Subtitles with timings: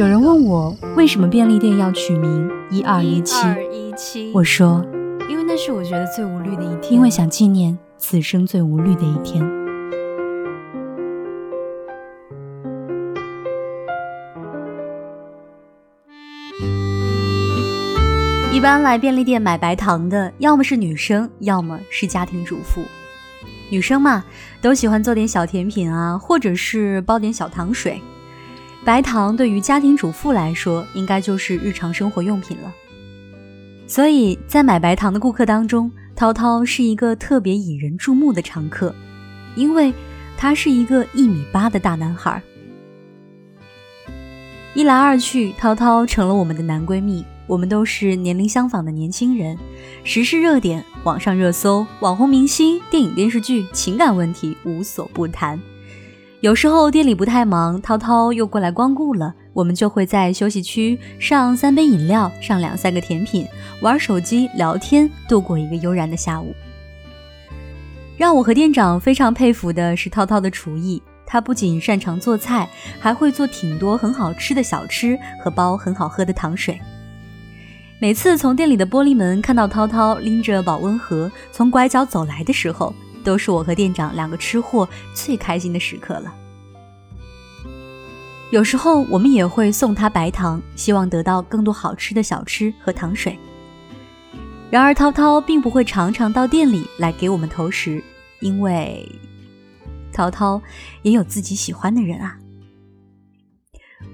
[0.00, 4.32] 有人问我为什么便利店要取名一二一七？
[4.32, 4.82] 我说，
[5.28, 9.44] 因为那是我觉得最无虑的一天，因为想纪念此生最无虑的一天。
[18.50, 22.80] 一般来便利店买白糖的，要么是女生，要么是家庭主妇。
[23.70, 24.24] 女生嘛，
[24.62, 28.00] 都喜欢做点小甜品啊，或者是包点小糖水。
[28.84, 32.72] 白糖对于家庭主妇来说，应该就是日常生活用品了。
[33.86, 38.94] 所以在买白糖的顾客当中，涛涛是一个特别引人注目的常客，
[39.54, 39.92] 因为
[40.36, 42.42] 他是一个一米八的大男孩。
[44.74, 47.24] 一来二去，涛涛成了我们的男闺蜜。
[47.46, 49.58] 我们都是年龄相仿的年轻人，
[50.04, 55.60] 时事热点、网上热搜、网红明星、电影电视剧、情感问题无所不谈。
[56.40, 63.46] 有时候店里不太忙，涛涛又过来光顾了，我们就会在休息区上三杯饮料，上两三个甜品，
[63.82, 66.54] 玩手机聊天，度过一个悠然的下午。
[68.16, 72.66] 让我和店长非常佩服的是涛涛的厨艺，他不仅擅长做菜，
[72.98, 76.80] 还会做挺多很好吃的小吃和包很好喝的糖水。
[78.00, 86.34] 每次从店里的玻璃门看到涛涛拎着保温盒从拐角走来的时候，都是我和店长两个吃货最开心的时刻了。
[88.50, 93.38] 有时候我们也会送他白糖，希望得到更多好吃的小吃和糖水。
[94.70, 98.02] 然而涛涛并不会常常到店里来给我们投食，
[98.40, 99.08] 因为
[100.12, 100.60] 涛涛
[101.02, 102.36] 也有自己喜欢的人啊。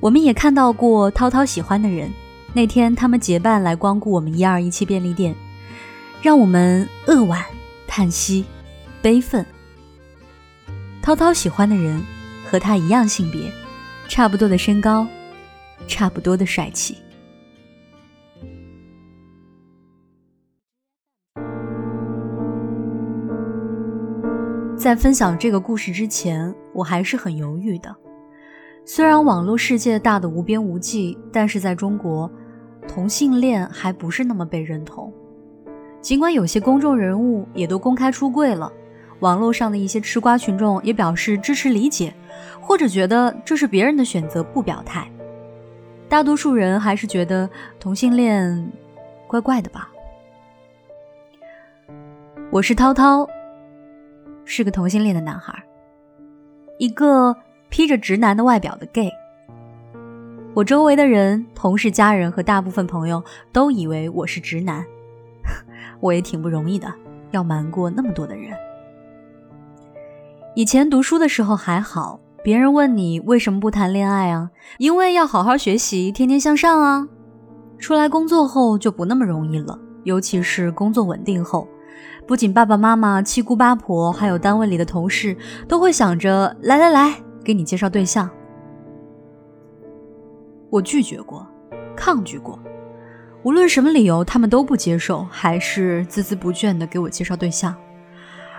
[0.00, 2.12] 我们也看到过涛涛喜欢的人，
[2.52, 5.34] 那天他们结伴来光顾我们一二一七便利店，
[6.20, 7.42] 让我们扼腕
[7.86, 8.44] 叹息。
[9.02, 9.44] 悲愤。
[11.02, 12.02] 涛涛喜欢的人
[12.44, 13.50] 和他一样性别，
[14.08, 15.06] 差不多的身高，
[15.86, 16.96] 差不多的帅气。
[24.76, 27.94] 在分享这个故事之前，我还是很犹豫的。
[28.84, 32.30] 虽然网络世界大的无边无际，但是在中国，
[32.86, 35.12] 同性恋还不是那么被认同。
[36.00, 38.72] 尽管有些公众人物也都公开出柜了。
[39.20, 42.14] 网络上的一些吃瓜群众也表示支持理解，
[42.60, 45.10] 或者觉得这是别人的选择，不表态。
[46.08, 47.48] 大多数人还是觉得
[47.80, 48.72] 同性恋
[49.26, 49.90] 怪怪的吧。
[52.50, 53.28] 我是涛涛，
[54.44, 55.52] 是个同性恋的男孩，
[56.78, 57.36] 一个
[57.68, 59.10] 披着直男的外表的 gay。
[60.54, 64.84] 我周围的人、同事、家人和大部分朋友都以为我是直男，
[66.00, 66.92] 我也挺不容易的，
[67.32, 68.56] 要瞒过那么多的人。
[70.58, 74.50] 以前读书的时候还好，别人问你为什么不谈恋爱啊？
[74.78, 77.06] 因为要好好学习，天天向上啊。
[77.78, 81.68] 出来工作后就不那么容易了，尤其是工作稳定后，
[82.26, 85.36] 不仅爸爸妈妈、七姑八婆，还有单位里的同事
[85.68, 87.14] 都会想着来来来，
[87.44, 88.28] 给你介绍对象。
[90.70, 91.46] 我拒绝过，
[91.94, 92.58] 抗拒过，
[93.44, 97.72] 无论什么理由，他们都不接受，还是孜孜不倦地给我介绍对象。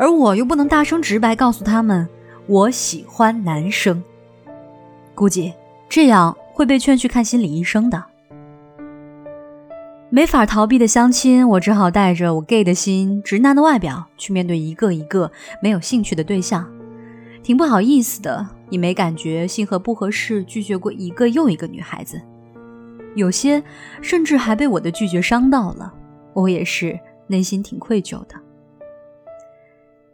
[0.00, 2.08] 而我又不能大声直白告诉他们
[2.46, 4.02] 我喜欢男生，
[5.14, 5.52] 估计
[5.90, 8.02] 这样会被劝去看心理医生的。
[10.08, 15.30] 没法逃避的相亲，我只好带着我 gay 的心、直男的外表去面对一个一个
[15.62, 16.66] 没有兴趣的对象，
[17.42, 22.18] 挺不好意思的，也没感觉性合不合适，拒绝过一个又一个女孩子，
[23.14, 23.62] 有些
[24.00, 25.92] 甚至还被我的拒绝伤到了，
[26.32, 28.34] 我也是内心挺愧疚的。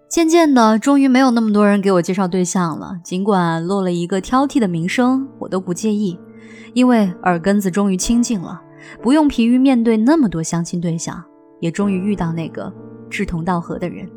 [0.09, 2.97] 渐渐的，终于没有那么多人给我介绍对象了。
[3.03, 6.17] 尽管落了一个挑剔的名声，我都不介意，
[6.75, 8.63] 因为耳根子终于清净了，
[9.03, 11.23] 不用疲于面对那么多相亲对象，
[11.61, 12.73] 也终于遇到那个
[13.11, 14.09] 志同道合的人。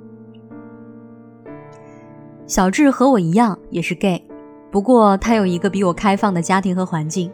[2.45, 4.23] 小智和我一样也是 gay，
[4.71, 7.31] 不过他有一个比我开放的家庭和环境，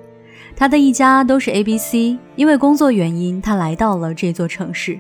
[0.56, 5.00] 他的一家都是 A B C，因为工作原因，他来到了这座城市。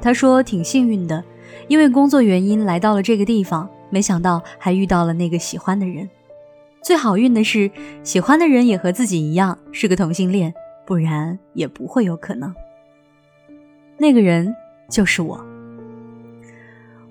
[0.00, 1.22] 他说挺幸运的。
[1.68, 6.08] 因为工作原因来到了这个地方，没想到还遇到了那个喜欢的人。
[6.82, 7.70] 最好运的是，
[8.04, 10.54] 喜欢的人也和自己一样是个同性恋，
[10.86, 12.54] 不然也不会有可能。
[13.96, 14.54] 那个人
[14.88, 15.44] 就是我。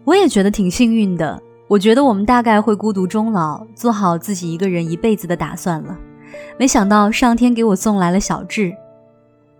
[0.06, 1.42] 我也觉得挺幸运的。
[1.68, 5.98] 我觉得我们大概会孤独终老，做好自己一个人一辈子的打算了。
[6.60, 8.72] 没想到上天给我送来了小智。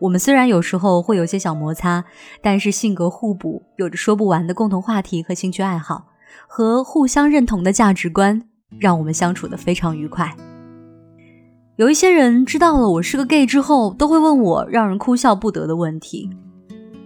[0.06, 2.06] 我们虽然有时候会有些小摩擦，
[2.40, 6.06] 但是性格互补，有着说不完的共同话题和兴趣爱好，
[6.48, 8.40] 和互相认同的价值观，
[8.78, 10.36] 让我们相处的非常愉快。
[11.78, 16.30] 有一些人知道了我是个 gay 之后，都会问我让人哭笑不得的问题。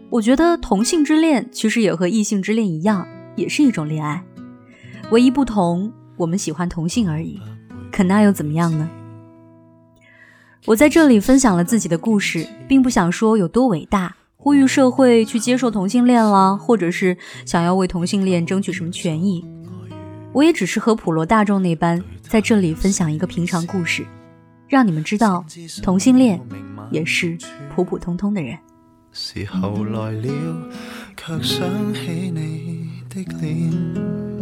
[0.09, 3.07] 我觉得同性之恋其实也和异性之恋一样，
[3.37, 4.21] 也是一种恋爱，
[5.09, 7.39] 唯一不同，我们喜欢同性而已。
[7.93, 8.89] 可那又怎么样呢？
[10.65, 19.43] 我在这里分享了自己的故事，并不想说有多伟大，呼吁社会去接受同性恋啦，或者是想要为同性恋争取什么权益。
[20.33, 24.05] 我也只是和普罗大众那般，在这里分享一个平常故事，
[24.67, 25.43] 让你们知道
[25.81, 26.39] 同性恋
[26.91, 27.37] 也是
[27.73, 28.57] 普普通通的人。
[29.11, 30.29] 时候来了，
[31.17, 34.38] 却想起你的脸。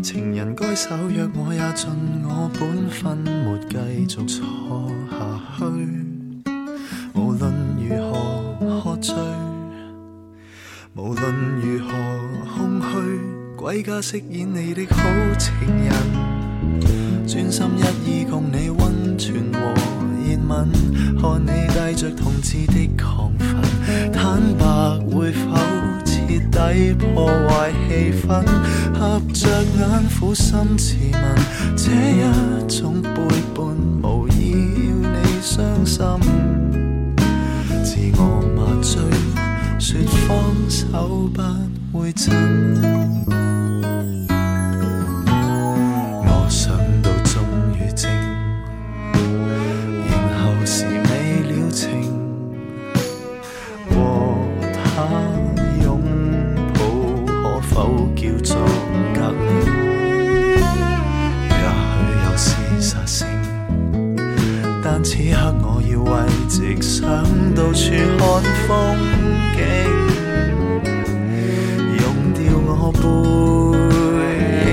[0.00, 1.90] 情人该守约，我也尽
[2.24, 3.76] 我本分，没继
[4.08, 5.16] 续错下
[5.58, 5.64] 去。
[7.14, 9.14] 无论如何喝醉，
[10.94, 11.90] 无论如何
[12.56, 15.02] 空虚，归家饰演你的好
[15.38, 15.52] 情
[15.84, 15.92] 人，
[17.26, 19.58] 专心一意共你温存和
[20.24, 20.68] 热吻，
[21.20, 24.64] 看你带着同志的亢奋，坦白
[25.10, 25.97] 会否？
[26.38, 28.44] 彻底破坏气氛，
[28.94, 31.20] 合着眼苦心自问，
[31.76, 32.22] 这一
[32.68, 33.10] 种背
[33.54, 33.64] 叛
[34.02, 34.52] 无意
[34.88, 36.04] 要你伤心。
[37.84, 38.20] 自我
[38.56, 39.00] 麻醉，
[39.78, 40.28] 说放
[40.68, 41.28] 手
[41.92, 43.17] 不会真。
[65.02, 66.10] 此刻我要慰
[66.48, 67.06] 藉，想
[67.54, 68.98] 到处看风
[69.54, 69.58] 景，
[72.00, 72.02] 用
[72.34, 72.98] 掉我背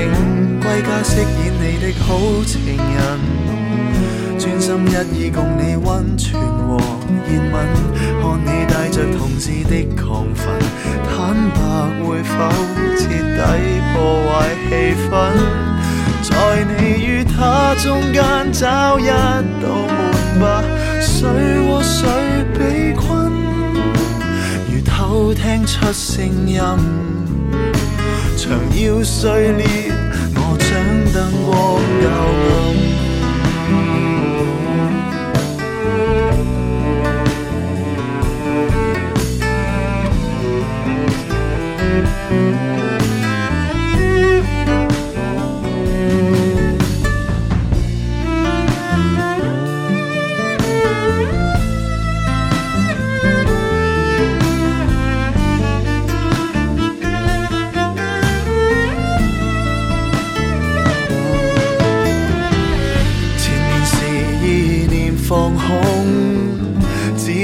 [0.01, 1.25] 影，归家饰演
[1.61, 2.07] 你的好
[2.43, 2.99] 情人，
[4.39, 6.77] 专心一意共你温存和。
[7.27, 7.53] 热吻，
[8.21, 10.43] 看你带着同志的亢奋，
[11.07, 11.13] 坦
[11.53, 11.59] 白
[12.03, 12.33] 会否
[12.97, 13.39] 彻底
[13.93, 13.95] 破
[14.25, 14.29] 坏
[14.69, 14.69] 气
[15.09, 15.13] 氛，
[16.23, 16.29] 在
[16.77, 19.65] 你与他中间找一道，
[21.25, 21.33] 水
[21.65, 22.07] 和水？
[22.53, 23.31] 被困，
[24.71, 26.61] 如偷听出声音，
[28.37, 29.65] 墙要碎裂，
[30.35, 30.71] 我将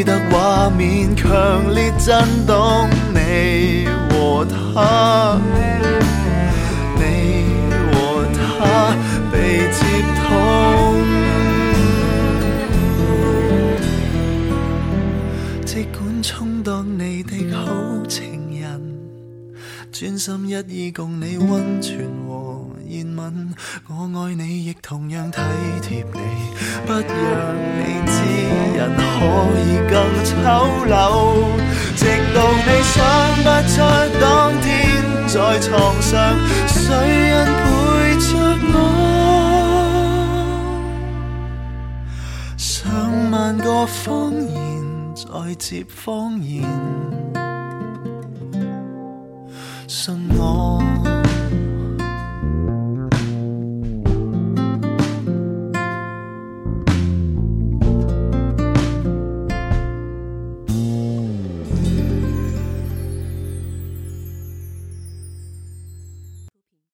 [0.03, 1.15] 灯光校暗。
[1.15, 5.37] 强烈震动，你和他，
[20.01, 20.53] 专心一
[20.87, 23.53] 意共你温存和热吻。
[23.87, 25.37] 我爱你，亦同样体
[25.83, 26.19] 贴你，
[26.87, 27.05] 不让
[27.77, 28.17] 你知
[28.75, 29.05] 人可
[29.61, 29.93] 以更
[30.25, 30.33] 丑
[30.89, 30.89] 陋。
[31.95, 32.01] 直
[32.33, 32.97] 到你想
[33.43, 33.77] 不出
[34.19, 34.65] 当天
[35.27, 35.69] 在床
[36.01, 36.81] 上，谁
[37.29, 37.69] 人陪
[38.17, 38.25] 着
[38.73, 38.75] 我？
[42.57, 42.81] 上
[43.29, 44.51] 万个谎言
[45.15, 46.65] 再接谎言，
[49.91, 51.10] 信我。